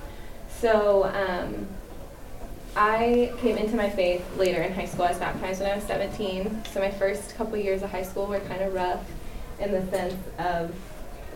So 0.60 1.04
um, 1.04 1.66
I 2.76 3.32
came 3.38 3.58
into 3.58 3.74
my 3.74 3.90
faith 3.90 4.24
later 4.38 4.62
in 4.62 4.72
high 4.72 4.86
school. 4.86 5.04
I 5.04 5.08
was 5.08 5.18
baptized 5.18 5.60
when 5.60 5.72
I 5.72 5.74
was 5.74 5.84
17. 5.84 6.64
So 6.72 6.78
my 6.78 6.92
first 6.92 7.36
couple 7.36 7.58
years 7.58 7.82
of 7.82 7.90
high 7.90 8.04
school 8.04 8.26
were 8.26 8.38
kind 8.40 8.62
of 8.62 8.74
rough 8.74 9.04
in 9.58 9.72
the 9.72 9.84
sense 9.90 10.14
of 10.38 10.72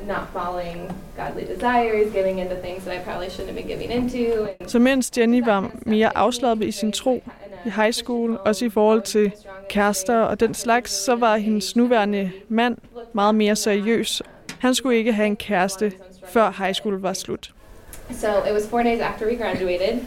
not 0.06 0.32
following 0.32 0.88
godly 1.16 1.44
desires, 1.44 2.12
getting 2.12 2.38
into 2.38 2.56
things 2.56 2.84
that 2.84 2.96
I 2.96 3.02
probably 3.02 3.30
shouldn't 3.30 3.48
have 3.48 3.56
been 3.56 3.66
giving 3.66 3.90
into. 3.90 4.48
And 4.60 4.70
Så 4.70 4.78
mens 4.78 5.10
Jenny 5.10 5.40
var 5.40 5.70
mere 5.86 6.10
afslappet 6.14 6.68
i 6.68 6.70
sin 6.70 6.92
tro 6.92 7.20
i 7.64 7.68
high 7.68 7.92
school, 7.92 8.38
også 8.44 8.64
i 8.64 8.70
forhold 8.70 9.02
til 9.02 9.32
kærester 9.68 10.18
og 10.18 10.40
den 10.40 10.54
slags, 10.54 10.90
så 10.90 11.14
var 11.14 11.36
hendes 11.36 11.76
nuværende 11.76 12.30
mand 12.48 12.76
meget 13.12 13.34
mere 13.34 13.56
seriøs. 13.56 14.22
Han 14.58 14.74
skulle 14.74 14.96
ikke 14.96 15.12
have 15.12 15.26
en 15.26 15.36
kæreste, 15.36 15.92
før 16.28 16.54
high 16.58 16.74
school 16.74 17.00
var 17.00 17.12
slut. 17.12 17.50
So 18.12 18.28
it 18.28 18.52
was 18.52 18.68
four 18.68 18.82
days 18.82 19.00
after 19.00 19.26
we 19.26 19.36
graduated 19.36 20.00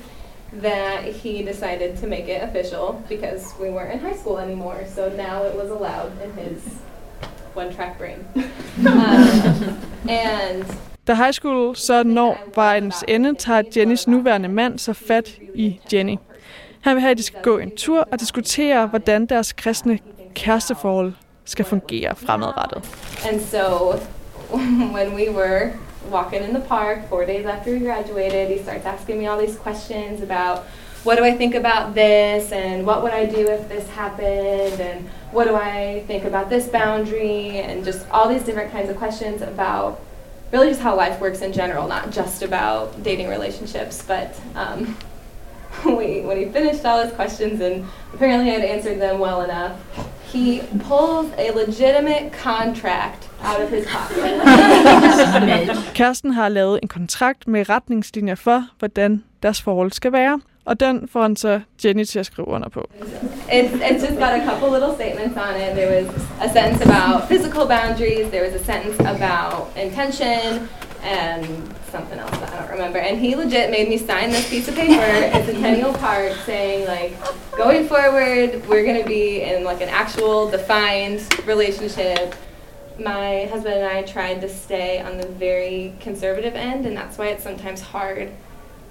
that 0.62 1.04
he 1.24 1.46
decided 1.46 1.98
to 1.98 2.08
make 2.08 2.28
it 2.30 2.44
official 2.44 2.96
because 3.10 3.46
we 3.62 3.70
weren't 3.70 3.94
in 3.94 4.00
high 4.00 4.18
school 4.18 4.40
anymore. 4.40 4.78
So 4.96 5.02
now 5.02 5.44
it 5.44 5.56
was 5.56 5.70
allowed 5.70 6.12
in 6.26 6.32
his 6.44 6.62
one 7.56 7.74
track 7.76 7.98
brain. 7.98 8.20
um, 8.88 9.78
and 10.10 10.66
Da 11.08 11.14
high 11.14 11.32
school 11.32 11.76
så 11.76 12.04
når 12.04 12.38
vejens 12.56 13.04
ende, 13.08 13.36
tager 13.36 13.64
Jennys 13.76 14.08
nuværende 14.08 14.50
mand 14.50 14.80
så 14.80 14.94
fat 14.94 15.38
i 15.56 15.80
Jenny. 15.94 16.18
Vil 16.84 17.00
have, 17.02 17.12
at 17.12 17.18
de 17.18 17.24
skal 17.24 17.42
gå 17.42 17.58
en 17.58 17.72
tur 17.78 18.08
og 18.12 18.20
diskutere, 18.20 18.88
hvordan 18.88 19.26
deres 19.26 19.54
kristne 19.54 20.00
kæresteforhold 20.36 21.14
skal 21.46 21.66
fungere 21.66 22.16
fremadrettet. 22.16 22.84
And 23.28 23.42
so 23.42 23.94
when 24.96 25.16
we 25.16 25.30
were 25.30 25.72
walking 26.12 26.44
in 26.44 26.54
the 26.54 26.64
park 26.68 26.98
four 27.10 27.26
days 27.26 27.46
after 27.46 27.72
we 27.72 27.80
graduated, 27.80 28.48
he 28.58 28.64
starts 28.64 28.86
asking 28.86 29.20
me 29.20 29.28
all 29.28 29.40
these 29.46 29.58
questions 29.58 30.22
about 30.22 30.60
what 31.04 31.18
do 31.18 31.26
I 31.26 31.38
think 31.38 31.56
about 31.56 31.96
this? 31.96 32.52
And 32.52 32.86
what 32.86 33.04
would 33.04 33.14
I 33.14 33.26
do 33.26 33.48
if 33.50 33.68
this 33.70 33.90
happened? 33.90 34.80
And 34.80 35.10
what 35.32 35.48
do 35.48 35.56
I 35.56 36.04
think 36.08 36.24
about 36.24 36.50
this 36.50 36.68
boundary? 36.68 37.60
And 37.60 37.86
just 37.86 38.10
all 38.10 38.30
these 38.30 38.44
different 38.44 38.72
kinds 38.72 38.90
of 38.90 38.98
questions 38.98 39.42
about 39.42 40.00
really 40.52 40.70
just 40.70 40.82
how 40.82 40.96
life 40.96 41.20
works 41.20 41.42
in 41.42 41.52
general, 41.52 41.88
not 41.88 42.12
just 42.12 42.42
about 42.42 43.04
dating 43.04 43.28
relationships, 43.28 44.04
but 44.08 44.40
um, 44.56 44.96
we, 46.00 46.22
when 46.28 46.38
he 46.38 46.46
finished 46.46 46.86
all 46.86 47.04
his 47.04 47.14
questions 47.14 47.62
and 47.62 47.86
apparently 48.14 48.50
had 48.50 48.64
answered 48.64 49.00
them 49.02 49.20
well 49.20 49.42
enough, 49.42 49.72
he 50.34 50.62
pulls 50.88 51.32
a 51.38 51.52
legitimate 51.52 52.34
contract 52.34 53.30
out 53.44 53.62
of 53.62 53.70
his 53.70 53.86
pocket. 53.88 54.42
Kæresten 56.00 56.32
har 56.32 56.50
lavet 56.50 56.80
en 56.82 56.88
kontrakt 56.88 57.48
med 57.48 57.70
retningslinjer 57.70 58.36
for, 58.36 58.64
hvordan 58.80 59.24
deres 59.44 59.62
forhold 59.62 59.92
skal 59.92 60.12
være. 60.12 60.40
og 60.66 60.80
den 60.80 61.08
får 61.12 61.22
han 61.22 61.36
så 61.36 61.60
Jenny 61.86 62.04
til 62.04 62.20
at 62.20 62.26
skrive 62.26 62.48
under 62.48 62.70
på. 62.70 62.90
It's, 63.50 63.74
it's 63.74 64.02
just 64.08 64.20
got 64.20 64.34
a 64.34 64.46
couple 64.50 64.70
little 64.72 64.94
statements 64.96 65.38
on 65.38 65.56
it. 65.64 65.76
There 65.80 65.92
was 65.98 66.08
a 66.42 66.50
sentence 66.54 66.82
about 66.90 67.28
physical 67.32 67.66
boundaries, 67.76 68.26
there 68.32 68.44
was 68.48 68.62
a 68.62 68.64
sentence 68.72 69.00
about 69.00 69.56
intention, 69.86 70.70
and 71.04 71.46
something 71.92 72.18
else 72.18 72.32
that 72.32 72.54
I 72.54 72.60
don't 72.62 72.72
remember. 72.72 72.98
And 72.98 73.20
he 73.20 73.36
legit 73.36 73.70
made 73.70 73.90
me 73.90 73.98
sign 73.98 74.30
this 74.30 74.50
piece 74.50 74.68
of 74.68 74.76
paper 74.76 75.02
at 75.02 75.46
Centennial 75.46 75.94
Park 75.94 76.34
saying, 76.46 76.88
like, 76.88 77.14
going 77.56 77.88
forward, 77.88 78.68
we're 78.68 78.84
going 78.84 79.02
to 79.02 79.08
be 79.08 79.42
in, 79.42 79.64
like, 79.64 79.82
an 79.82 79.90
actual 79.90 80.50
defined 80.50 81.22
relationship. 81.46 82.36
My 83.00 83.46
husband 83.46 83.76
and 83.76 83.86
I 83.86 84.04
tried 84.04 84.42
to 84.42 84.50
stay 84.50 85.02
on 85.02 85.18
the 85.18 85.28
very 85.28 85.94
conservative 86.00 86.56
end, 86.56 86.86
and 86.86 86.96
that's 86.96 87.18
why 87.18 87.28
it's 87.28 87.44
sometimes 87.44 87.82
hard 87.82 88.32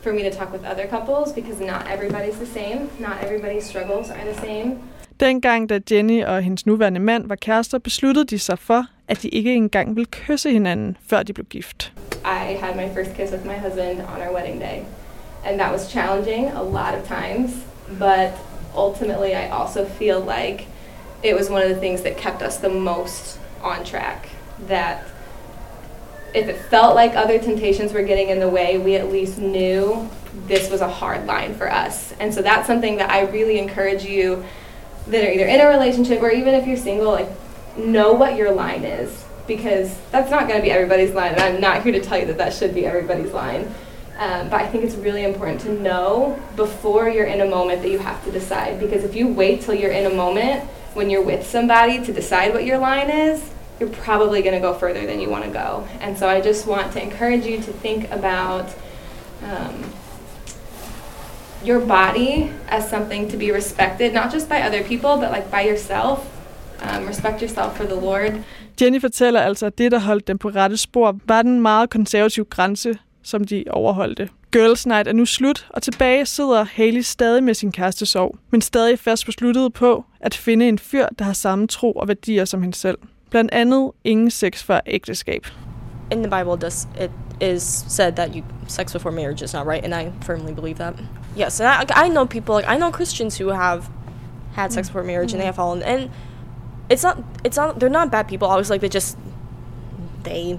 for 0.02 0.12
me 0.12 0.22
to 0.22 0.30
talk 0.30 0.52
with 0.52 0.64
other 0.64 0.86
couples 0.86 1.32
because 1.32 1.60
not 1.60 1.86
everybody's 1.86 2.38
the 2.38 2.46
same. 2.46 2.90
Not 2.98 3.22
everybody's 3.22 3.64
struggles 3.64 4.10
are 4.10 4.24
the 4.24 4.34
same. 4.40 4.78
Dengang, 5.20 5.66
da 5.68 5.78
Jenny 5.90 6.24
og 6.24 6.42
hendes 6.42 6.66
nuværende 6.66 7.00
mand 7.00 7.28
var 7.28 7.36
kærester, 7.36 7.78
besluttede 7.78 8.24
de 8.24 8.38
sig 8.38 8.58
for, 8.58 8.86
at 9.12 9.22
de 9.22 9.28
ikke 9.28 9.54
engang 9.54 9.96
ville 9.96 10.06
kysse 10.10 10.50
hinanden, 10.50 10.96
før 11.06 11.22
de 11.22 11.32
blev 11.32 11.46
gift. 11.46 11.92
I 12.24 12.56
had 12.60 12.76
my 12.76 12.88
first 12.94 13.14
kiss 13.16 13.32
with 13.32 13.44
my 13.44 13.56
husband 13.56 14.00
on 14.00 14.20
our 14.22 14.32
wedding 14.34 14.60
day. 14.60 14.84
And 15.46 15.60
that 15.60 15.72
was 15.72 15.92
challenging 15.92 16.46
a 16.46 16.62
lot 16.62 16.94
of 16.94 17.08
times, 17.08 17.50
but 17.98 18.30
ultimately 18.76 19.34
I 19.34 19.50
also 19.50 19.84
feel 19.84 20.20
like 20.20 20.66
it 21.22 21.34
was 21.38 21.50
one 21.50 21.62
of 21.62 21.68
the 21.68 21.80
things 21.80 22.02
that 22.02 22.16
kept 22.16 22.42
us 22.42 22.56
the 22.56 22.68
most 22.68 23.38
on 23.62 23.84
track. 23.84 24.28
That 24.68 25.04
if 26.34 26.48
it 26.48 26.56
felt 26.70 26.94
like 26.94 27.14
other 27.14 27.38
temptations 27.38 27.92
were 27.92 28.06
getting 28.06 28.28
in 28.30 28.40
the 28.40 28.48
way, 28.48 28.78
we 28.78 28.96
at 28.96 29.12
least 29.12 29.38
knew 29.38 30.08
this 30.48 30.70
was 30.70 30.80
a 30.80 30.88
hard 30.88 31.26
line 31.26 31.54
for 31.54 31.68
us. 31.84 32.14
And 32.20 32.32
so 32.34 32.40
that's 32.40 32.66
something 32.66 32.96
that 32.96 33.10
I 33.10 33.20
really 33.30 33.58
encourage 33.58 34.04
you 34.04 34.44
that 35.08 35.22
are 35.24 35.30
either 35.30 35.46
in 35.46 35.60
a 35.60 35.68
relationship 35.68 36.22
or 36.22 36.30
even 36.30 36.54
if 36.54 36.66
you're 36.66 36.76
single, 36.76 37.12
like 37.12 37.28
know 37.76 38.12
what 38.12 38.36
your 38.36 38.52
line 38.52 38.84
is 38.84 39.24
because 39.46 39.96
that's 40.10 40.30
not 40.30 40.46
going 40.46 40.60
to 40.60 40.62
be 40.62 40.70
everybody's 40.70 41.12
line. 41.12 41.32
And 41.32 41.40
I'm 41.40 41.60
not 41.60 41.82
here 41.82 41.92
to 41.92 42.00
tell 42.00 42.18
you 42.18 42.26
that 42.26 42.38
that 42.38 42.52
should 42.52 42.74
be 42.74 42.86
everybody's 42.86 43.32
line. 43.32 43.72
Um, 44.18 44.48
but 44.50 44.60
I 44.60 44.68
think 44.68 44.84
it's 44.84 44.94
really 44.94 45.24
important 45.24 45.60
to 45.62 45.72
know 45.72 46.40
before 46.54 47.08
you're 47.08 47.26
in 47.26 47.40
a 47.40 47.46
moment 47.46 47.82
that 47.82 47.90
you 47.90 47.98
have 47.98 48.22
to 48.24 48.30
decide. 48.30 48.78
Because 48.78 49.04
if 49.04 49.16
you 49.16 49.26
wait 49.26 49.62
till 49.62 49.74
you're 49.74 49.90
in 49.90 50.10
a 50.10 50.14
moment 50.14 50.64
when 50.94 51.10
you're 51.10 51.22
with 51.22 51.46
somebody 51.46 52.04
to 52.04 52.12
decide 52.12 52.52
what 52.52 52.64
your 52.64 52.78
line 52.78 53.10
is, 53.10 53.50
you're 53.80 53.88
probably 53.88 54.42
going 54.42 54.54
to 54.54 54.60
go 54.60 54.74
further 54.74 55.06
than 55.06 55.18
you 55.18 55.28
want 55.28 55.44
to 55.44 55.50
go. 55.50 55.88
And 56.00 56.16
so 56.16 56.28
I 56.28 56.40
just 56.40 56.66
want 56.66 56.92
to 56.92 57.02
encourage 57.02 57.44
you 57.46 57.56
to 57.56 57.72
think 57.72 58.10
about 58.10 58.72
um, 59.42 59.92
your 61.64 61.80
body 61.80 62.52
as 62.68 62.88
something 62.88 63.28
to 63.28 63.36
be 63.36 63.50
respected, 63.50 64.12
not 64.12 64.30
just 64.30 64.48
by 64.48 64.62
other 64.62 64.84
people, 64.84 65.16
but 65.16 65.32
like 65.32 65.50
by 65.50 65.62
yourself. 65.62 66.28
Um, 66.82 67.06
respect 67.08 67.40
yourself 67.40 67.76
for 67.76 67.84
the 67.84 68.00
Lord. 68.00 68.32
Jenny 68.80 69.00
fortæller 69.00 69.40
altså, 69.40 69.66
at 69.66 69.78
det, 69.78 69.92
der 69.92 69.98
holdt 69.98 70.28
dem 70.28 70.38
på 70.38 70.48
rette 70.48 70.76
spor, 70.76 71.18
var 71.24 71.42
den 71.42 71.60
meget 71.60 71.90
konservative 71.90 72.44
grænse, 72.44 72.98
som 73.22 73.44
de 73.44 73.64
overholdte. 73.70 74.28
Girls 74.52 74.86
Night 74.86 75.08
er 75.08 75.12
nu 75.12 75.26
slut, 75.26 75.66
og 75.70 75.82
tilbage 75.82 76.26
sidder 76.26 76.64
Haley 76.64 77.00
stadig 77.00 77.44
med 77.44 77.54
sin 77.54 77.72
kæreste 77.72 78.06
sorg, 78.06 78.36
men 78.50 78.60
stadig 78.60 78.98
fast 78.98 79.26
besluttet 79.26 79.72
på 79.72 80.04
at 80.20 80.34
finde 80.34 80.68
en 80.68 80.78
fyr, 80.78 81.06
der 81.18 81.24
har 81.24 81.32
samme 81.32 81.66
tro 81.66 81.92
og 81.92 82.08
værdier 82.08 82.44
som 82.44 82.62
hende 82.62 82.76
selv. 82.76 82.98
Blandt 83.30 83.52
andet 83.52 83.90
ingen 84.04 84.30
sex 84.30 84.62
før 84.62 84.80
ægteskab. 84.86 85.46
In 86.10 86.22
the 86.22 86.30
Bible, 86.38 86.56
does 86.66 86.88
it 87.00 87.10
is 87.40 87.84
said 87.88 88.12
that 88.12 88.34
you 88.34 88.42
sex 88.68 88.92
before 88.92 89.12
marriage 89.12 89.44
is 89.44 89.54
not 89.54 89.66
right, 89.66 89.84
and 89.84 89.94
I 89.94 90.12
firmly 90.26 90.54
believe 90.54 90.74
that. 90.74 90.94
Yes, 91.38 91.60
and 91.60 91.68
I, 91.68 92.06
I 92.06 92.08
know 92.08 92.24
people 92.24 92.54
like 92.54 92.68
I 92.74 92.76
know 92.76 92.90
Christians 92.90 93.40
who 93.40 93.52
have 93.52 93.82
had 94.54 94.72
sex 94.72 94.88
before 94.88 95.04
marriage 95.04 95.32
and 95.32 95.40
they 95.40 95.46
have 95.46 95.56
fallen, 95.56 95.82
and 95.82 96.10
it's 96.92 97.02
not 97.02 97.22
it's 97.42 97.56
not 97.56 97.80
they're 97.80 97.88
not 97.88 98.10
bad 98.10 98.28
people. 98.28 98.46
Always 98.46 98.70
like 98.70 98.82
they 98.82 98.88
just 98.88 99.16
they 100.22 100.58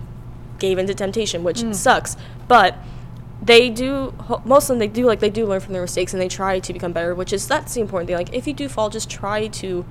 gave 0.60 0.78
into 0.78 0.94
temptation, 0.94 1.44
which 1.44 1.62
mm. 1.62 1.76
sucks, 1.76 2.18
but 2.48 2.76
they 3.42 3.70
do 3.70 4.14
most 4.46 4.64
of 4.64 4.70
them 4.70 4.80
they 4.80 4.88
do 4.88 5.06
like 5.06 5.20
they 5.20 5.30
do 5.30 5.46
learn 5.46 5.60
from 5.60 5.74
their 5.74 5.82
mistakes 5.82 6.14
and 6.14 6.22
they 6.22 6.30
try 6.30 6.60
to 6.60 6.72
become 6.72 6.94
better 6.94 7.14
which 7.14 7.34
is 7.34 7.48
that's 7.48 7.74
the 7.76 7.82
important 7.82 8.08
thing. 8.08 8.16
Like 8.18 8.34
if 8.34 8.48
you 8.48 8.54
do 8.54 8.68
fall 8.68 8.90
just 8.90 9.10
try 9.10 9.48
to 9.48 9.86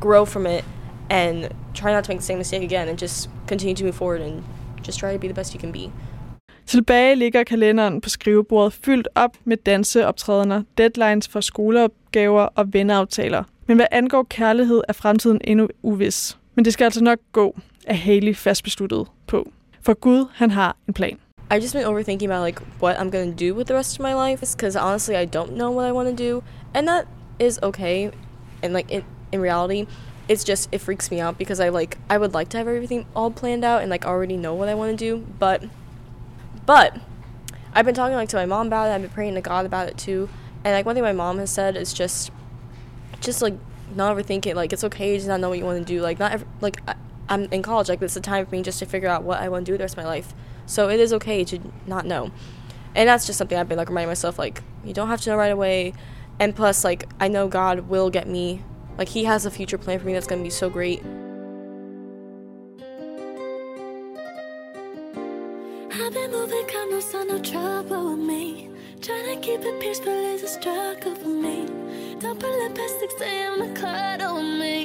grow 0.00 0.24
from 0.24 0.46
it 0.46 0.64
and 1.10 1.52
try 1.74 1.92
not 1.92 2.04
to 2.04 2.10
make 2.10 2.18
the 2.18 2.24
same 2.24 2.38
mistake 2.38 2.62
again 2.62 2.88
and 2.88 2.98
just 2.98 3.28
continue 3.46 3.74
to 3.74 3.84
move 3.84 3.94
forward 3.96 4.20
and 4.20 4.42
just 4.82 4.98
try 4.98 5.12
to 5.12 5.18
be 5.18 5.28
the 5.28 5.34
best 5.34 5.54
you 5.54 5.60
can 5.60 5.70
be 5.70 5.92
Tilbage 6.68 7.14
ligger 7.14 7.44
kalenderen 7.44 8.00
på 8.00 8.08
skrivebordet 8.08 8.72
fyldt 8.72 9.08
op 9.14 9.36
med 9.44 9.56
danseoptrædener, 9.56 10.62
deadlines 10.78 11.28
for 11.28 11.40
skoleopgaver 11.40 12.40
og 12.40 12.72
venneaftaler. 12.72 13.44
Men 13.66 13.76
hvad 13.76 13.86
angår 13.90 14.22
kærlighed, 14.22 14.82
er 14.88 14.92
fremtiden 14.92 15.40
endnu 15.44 15.68
uvis. 15.82 16.38
Men 16.54 16.64
det 16.64 16.72
skal 16.72 16.84
altså 16.84 17.04
nok 17.04 17.18
gå, 17.32 17.56
er 17.86 17.94
Haley 17.94 18.34
fast 18.34 18.64
besluttet 18.64 19.06
på. 19.26 19.50
For 19.82 19.94
Gud, 19.94 20.26
han 20.34 20.50
har 20.50 20.76
en 20.88 20.94
plan. 20.94 21.18
I've 21.52 21.62
just 21.62 21.74
been 21.74 21.86
overthinking 21.86 22.30
about 22.30 22.46
like 22.46 22.60
what 22.82 22.96
I'm 22.96 23.10
gonna 23.10 23.48
do 23.48 23.54
with 23.56 23.66
the 23.66 23.76
rest 23.76 24.00
of 24.00 24.06
my 24.06 24.30
life 24.30 24.56
because 24.56 24.78
honestly 24.78 25.14
I 25.22 25.26
don't 25.36 25.52
know 25.54 25.70
what 25.76 25.88
I 25.88 25.92
want 25.92 26.18
to 26.18 26.24
do 26.30 26.42
and 26.74 26.88
that 26.88 27.04
is 27.40 27.58
okay 27.62 28.10
and 28.62 28.74
like 28.74 28.94
in, 28.94 29.02
in 29.32 29.40
reality 29.40 29.86
it's 30.28 30.44
just 30.44 30.68
it 30.72 30.80
freaks 30.80 31.10
me 31.10 31.22
out 31.24 31.38
because 31.38 31.64
I 31.66 31.70
like 31.70 31.96
I 32.10 32.18
would 32.18 32.34
like 32.34 32.48
to 32.48 32.58
have 32.58 32.68
everything 32.68 33.06
all 33.14 33.30
planned 33.30 33.64
out 33.64 33.80
and 33.80 33.90
like 33.90 34.04
already 34.08 34.36
know 34.36 34.54
what 34.58 34.68
I 34.68 34.74
want 34.74 34.98
to 34.98 35.04
do 35.10 35.24
but 35.38 35.62
but 36.68 36.94
I've 37.72 37.86
been 37.86 37.94
talking 37.94 38.14
like 38.14 38.28
to 38.28 38.36
my 38.36 38.44
mom 38.44 38.66
about 38.66 38.90
it 38.90 38.94
I've 38.94 39.00
been 39.00 39.10
praying 39.10 39.34
to 39.36 39.40
God 39.40 39.64
about 39.64 39.88
it 39.88 39.96
too 39.96 40.28
and 40.64 40.74
like 40.74 40.84
one 40.84 40.94
thing 40.94 41.02
my 41.02 41.12
mom 41.12 41.38
has 41.38 41.50
said 41.50 41.76
is 41.76 41.94
just 41.94 42.30
just 43.20 43.40
like 43.40 43.54
not 43.96 44.14
overthink 44.14 44.44
it 44.44 44.54
like 44.54 44.74
it's 44.74 44.84
okay 44.84 45.18
to 45.18 45.26
not 45.26 45.40
know 45.40 45.48
what 45.48 45.58
you 45.58 45.64
want 45.64 45.78
to 45.78 45.84
do 45.84 46.02
like 46.02 46.18
not 46.18 46.32
ev- 46.32 46.44
like 46.60 46.82
I, 46.86 46.94
I'm 47.30 47.44
in 47.44 47.62
college 47.62 47.88
like 47.88 48.02
it's 48.02 48.12
the 48.12 48.20
time 48.20 48.44
for 48.44 48.54
me 48.54 48.62
just 48.62 48.78
to 48.80 48.86
figure 48.86 49.08
out 49.08 49.22
what 49.22 49.40
I 49.40 49.48
want 49.48 49.64
to 49.64 49.72
do 49.72 49.78
the 49.78 49.84
rest 49.84 49.94
of 49.94 50.04
my 50.04 50.08
life 50.08 50.34
so 50.68 50.90
it 50.90 51.00
is 51.00 51.14
okay 51.14 51.44
to 51.44 51.58
not 51.86 52.04
know. 52.04 52.30
And 52.94 53.08
that's 53.08 53.26
just 53.26 53.38
something 53.38 53.56
I've 53.56 53.68
been 53.68 53.78
like 53.78 53.88
reminding 53.88 54.10
myself 54.10 54.38
like 54.38 54.62
you 54.84 54.92
don't 54.92 55.08
have 55.08 55.20
to 55.22 55.30
know 55.30 55.36
right 55.36 55.50
away. 55.50 55.94
And 56.38 56.54
plus 56.54 56.84
like 56.84 57.08
I 57.18 57.28
know 57.28 57.48
God 57.48 57.88
will 57.88 58.10
get 58.10 58.28
me 58.28 58.62
like 58.98 59.08
he 59.08 59.24
has 59.24 59.46
a 59.46 59.50
future 59.50 59.78
plan 59.78 59.98
for 59.98 60.06
me 60.06 60.12
that's 60.12 60.26
going 60.26 60.40
to 60.40 60.44
be 60.44 60.50
so 60.50 60.68
great. 60.68 61.02
Keep 69.48 69.64
it 69.64 69.80
peaceful 69.80 70.12
is 70.12 70.42
a 70.42 70.46
struggle 70.46 71.14
for 71.14 71.28
me. 71.28 71.66
Don't 72.20 72.38
pull 72.38 72.56
up 72.66 72.74
past 72.74 73.00
6 73.00 73.14
a.m. 73.22 73.54
to 73.62 73.80
cuddle 73.80 74.34
with 74.36 74.60
me. 74.62 74.76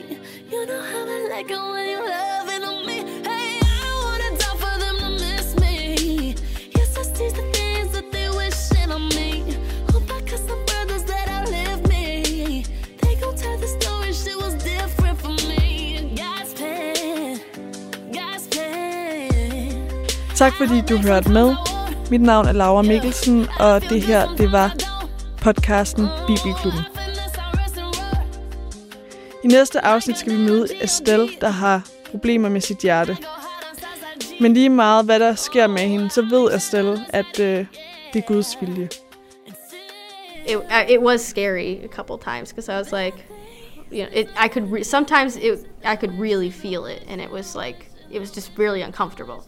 You 0.51 0.65
know 0.65 0.81
how 0.91 1.03
I 1.15 1.19
like 1.33 1.51
it 1.51 1.63
when 1.71 1.85
you're 1.91 2.09
loving 2.17 2.63
on 2.71 2.85
me. 2.89 2.97
Hey, 3.27 3.59
I 3.59 3.87
wanna 4.03 4.29
die 4.41 4.57
for 4.63 4.75
them 4.83 4.95
to 5.03 5.09
miss 5.23 5.47
me. 5.63 6.35
Yes, 6.77 6.97
I 6.97 7.03
see 7.15 7.29
the 7.39 7.45
things 7.55 7.89
that 7.95 8.07
they 8.13 8.29
wishing 8.39 8.89
on 8.97 9.03
me. 9.17 9.29
Hope 9.91 10.09
I 10.17 10.21
got 10.29 10.39
some 10.49 10.63
brothers 10.69 11.03
that 11.11 11.27
outlive 11.35 11.81
me. 11.89 12.63
They 13.01 13.15
gon' 13.21 13.35
tell 13.35 13.57
the 13.65 13.69
story, 13.77 14.13
shit 14.13 14.37
was 14.45 14.55
different 14.71 15.17
for 15.23 15.35
me. 15.49 16.15
God's 16.21 16.53
plan, 16.59 17.39
God's 18.17 18.47
plan. 18.53 19.87
Tak 20.37 20.53
fordi 20.53 20.81
du 20.81 20.97
hørte 20.97 21.29
med. 21.31 21.72
Mit 22.13 22.21
navn 22.21 22.47
er 22.47 22.51
Laura 22.51 22.81
Mikkelsen, 22.81 23.47
og 23.59 23.81
det 23.81 24.01
her, 24.01 24.35
det 24.35 24.51
var 24.51 24.75
podcasten 25.41 26.07
Bibelklubben. 26.27 26.81
I 29.43 29.47
næste 29.47 29.85
afsnit 29.85 30.17
skal 30.17 30.31
vi 30.31 30.37
møde 30.37 30.83
Estelle, 30.83 31.29
der 31.41 31.49
har 31.49 31.87
problemer 32.11 32.49
med 32.49 32.61
sit 32.61 32.77
hjerte. 32.77 33.17
Men 34.41 34.53
lige 34.53 34.69
meget, 34.69 35.05
hvad 35.05 35.19
der 35.19 35.35
sker 35.35 35.67
med 35.67 35.81
hende, 35.81 36.09
så 36.09 36.21
ved 36.21 36.55
Estelle, 36.55 37.05
at 37.09 37.39
øh, 37.39 37.65
det 38.13 38.23
er 38.23 38.27
Guds 38.27 38.57
vilje. 38.61 38.89
it 40.47 40.55
uh, 40.55 40.89
it 40.89 40.99
was 41.01 41.21
scary 41.21 41.79
a 41.83 41.87
couple 41.87 42.33
times 42.33 42.53
because 42.53 42.69
I 42.69 42.77
was 42.77 42.91
like, 42.91 43.25
you 43.91 44.05
know, 44.05 44.19
it, 44.21 44.27
I 44.45 44.47
could 44.47 44.71
re- 44.71 44.83
sometimes 44.83 45.35
it 45.35 45.67
I 45.93 45.95
could 45.95 46.19
really 46.19 46.51
feel 46.51 46.85
it, 46.85 47.03
and 47.09 47.21
it 47.21 47.31
was 47.31 47.55
like 47.55 47.77
it 48.11 48.19
was 48.19 48.35
just 48.35 48.51
really 48.57 48.81
uncomfortable. 48.81 49.43